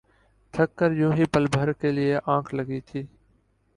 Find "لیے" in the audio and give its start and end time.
1.91-2.17